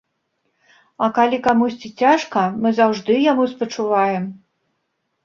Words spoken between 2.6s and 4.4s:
мы заўжды яму спачуваем.